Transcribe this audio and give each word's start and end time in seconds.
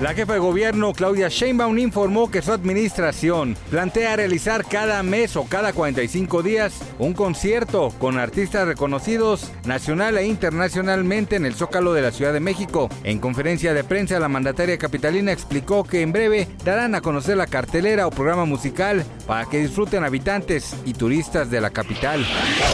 La 0.00 0.14
jefa 0.14 0.32
de 0.32 0.38
gobierno 0.38 0.94
Claudia 0.94 1.28
Sheinbaum 1.28 1.76
informó 1.76 2.30
que 2.30 2.40
su 2.40 2.52
administración 2.52 3.54
plantea 3.68 4.16
realizar 4.16 4.64
cada 4.64 5.02
mes 5.02 5.36
o 5.36 5.44
cada 5.44 5.74
45 5.74 6.42
días 6.42 6.80
un 6.98 7.12
concierto 7.12 7.92
con 7.98 8.18
artistas 8.18 8.66
reconocidos 8.66 9.52
nacional 9.66 10.16
e 10.16 10.24
internacionalmente 10.24 11.36
en 11.36 11.44
el 11.44 11.54
Zócalo 11.54 11.92
de 11.92 12.00
la 12.00 12.12
Ciudad 12.12 12.32
de 12.32 12.40
México. 12.40 12.88
En 13.04 13.18
conferencia 13.18 13.74
de 13.74 13.84
prensa, 13.84 14.18
la 14.18 14.28
mandataria 14.28 14.78
capitalina 14.78 15.32
explicó 15.32 15.84
que 15.84 16.00
en 16.00 16.12
breve 16.12 16.48
darán 16.64 16.94
a 16.94 17.02
conocer 17.02 17.36
la 17.36 17.46
cartelera 17.46 18.06
o 18.06 18.10
programa 18.10 18.46
musical 18.46 19.04
para 19.26 19.44
que 19.50 19.58
disfruten 19.58 20.02
habitantes 20.02 20.76
y 20.86 20.94
turistas 20.94 21.50
de 21.50 21.60
la 21.60 21.68
capital. 21.68 22.24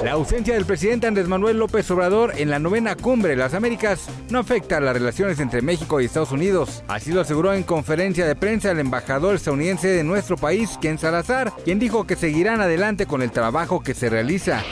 La 0.05 0.13
ausencia 0.13 0.55
del 0.55 0.65
presidente 0.65 1.09
Andrés 1.09 1.27
Manuel 1.27 1.59
López 1.59 1.91
Obrador 1.91 2.35
en 2.37 2.51
la 2.51 2.61
novena 2.61 2.95
cumbre 2.95 3.31
de 3.31 3.37
las 3.37 3.53
Américas 3.55 4.07
no 4.31 4.39
afecta 4.39 4.79
las 4.79 4.95
relaciones 4.95 5.41
entre 5.41 5.61
México 5.61 6.01
y 6.01 6.05
Estados 6.05 6.31
Unidos. 6.31 6.85
Así 6.87 7.16
aseguró 7.21 7.53
en 7.55 7.63
conferencia 7.63 8.27
de 8.27 8.37
prensa 8.37 8.71
el 8.71 8.79
embajador 8.79 9.35
estadounidense 9.35 9.89
de 9.89 10.05
nuestro 10.05 10.37
país, 10.37 10.79
Ken 10.81 10.99
Salazar, 10.99 11.53
quien 11.65 11.79
dijo 11.79 12.07
que 12.07 12.17
seguirán 12.17 12.61
adelante 12.61 13.07
con 13.07 13.23
el 13.23 13.31
trabajo 13.31 13.83
que 13.83 13.95
se 13.95 14.09
realiza. 14.09 14.63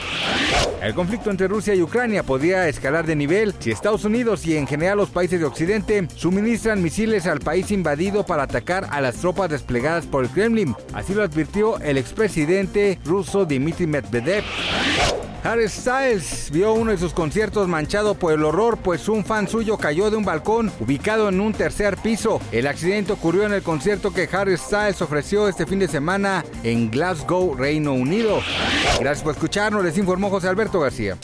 El 0.81 0.93
conflicto 0.93 1.31
entre 1.31 1.47
Rusia 1.47 1.73
y 1.73 1.81
Ucrania 1.81 2.23
podría 2.23 2.67
escalar 2.67 3.05
de 3.05 3.15
nivel 3.15 3.55
si 3.59 3.71
Estados 3.71 4.05
Unidos 4.05 4.45
y 4.45 4.55
en 4.55 4.67
general 4.67 4.97
los 4.97 5.09
países 5.09 5.39
de 5.39 5.45
Occidente 5.45 6.07
suministran 6.15 6.83
misiles 6.83 7.25
al 7.25 7.39
país 7.39 7.71
invadido 7.71 8.25
para 8.25 8.43
atacar 8.43 8.87
a 8.91 9.01
las 9.01 9.15
tropas 9.15 9.49
desplegadas 9.49 10.05
por 10.05 10.23
el 10.23 10.29
Kremlin. 10.29 10.75
Así 10.93 11.13
lo 11.13 11.23
advirtió 11.23 11.79
el 11.79 11.97
expresidente 11.97 12.99
ruso 13.03 13.45
Dmitry 13.45 13.87
Medvedev. 13.87 14.43
Harry 15.45 15.69
Styles 15.69 16.49
vio 16.51 16.73
uno 16.73 16.89
de 16.89 16.97
sus 16.97 17.13
conciertos 17.13 17.67
manchado 17.67 18.15
por 18.15 18.33
el 18.33 18.43
horror, 18.43 18.77
pues 18.77 19.07
un 19.07 19.23
fan 19.23 19.47
suyo 19.47 19.77
cayó 19.77 20.09
de 20.09 20.17
un 20.17 20.25
balcón 20.25 20.71
ubicado 20.79 21.29
en 21.29 21.39
un 21.39 21.53
tercer 21.53 21.97
piso. 21.97 22.41
El 22.51 22.65
accidente 22.65 23.13
ocurrió 23.13 23.43
en 23.43 23.53
el 23.53 23.61
concierto 23.61 24.11
que 24.11 24.27
Harry 24.31 24.57
Styles 24.57 25.03
ofreció 25.03 25.47
este 25.47 25.67
fin 25.67 25.77
de 25.77 25.87
semana 25.87 26.43
en 26.63 26.89
Glasgow, 26.89 27.53
Reino 27.53 27.93
Unido. 27.93 28.41
Gracias 28.99 29.21
por 29.21 29.33
escucharnos, 29.33 29.83
les 29.83 29.99
informó 29.99 30.31
José 30.31 30.47
Alberto 30.47 30.79
García. 30.79 31.15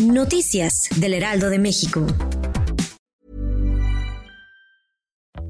Noticias 0.00 0.88
del 0.94 1.14
Heraldo 1.14 1.50
de 1.50 1.58
México. 1.58 2.06